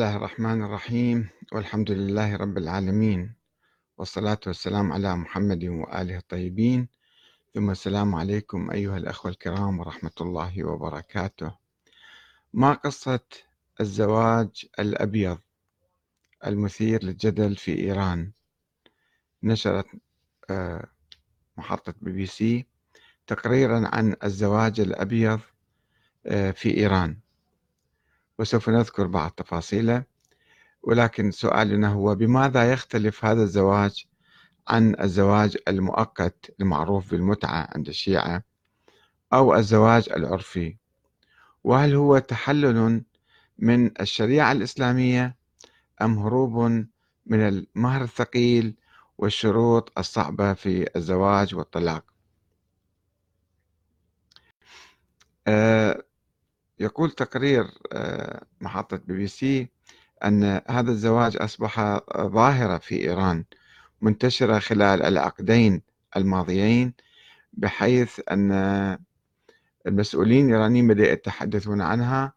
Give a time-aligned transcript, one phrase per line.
[0.00, 1.28] الله الرحمن الرحيم.
[1.52, 3.34] والحمد لله رب العالمين.
[3.98, 6.88] والصلاة والسلام على محمد وآله الطيبين.
[7.54, 11.56] ثم السلام عليكم أيها الأخوة الكرام ورحمة الله وبركاته.
[12.52, 13.20] ما قصة
[13.80, 15.38] الزواج الأبيض
[16.46, 18.32] المثير للجدل في إيران؟
[19.42, 19.86] نشرت
[20.50, 20.86] آه،
[21.56, 22.66] محطة بي بي سي
[23.26, 25.40] تقريرا عن الزواج الأبيض
[26.26, 27.25] آه، في إيران.
[28.38, 30.04] وسوف نذكر بعض تفاصيله
[30.82, 34.06] ولكن سؤالنا هو بماذا يختلف هذا الزواج
[34.68, 38.42] عن الزواج المؤقت المعروف بالمتعة عند الشيعة
[39.32, 40.76] أو الزواج العرفي؟
[41.64, 43.04] وهل هو تحلل
[43.58, 45.36] من الشريعة الإسلامية
[46.02, 46.58] أم هروب
[47.26, 48.74] من المهر الثقيل
[49.18, 52.04] والشروط الصعبة في الزواج والطلاق؟
[55.48, 55.85] آه،
[56.86, 59.68] يقول تقرير آه، محطة بي بي سي
[60.24, 63.44] أن هذا الزواج أصبح ظاهرة في إيران
[64.02, 65.82] منتشرة خلال العقدين
[66.16, 66.94] الماضيين
[67.52, 68.52] بحيث أن
[69.86, 72.32] المسؤولين الإيرانيين بدأوا يتحدثون عنها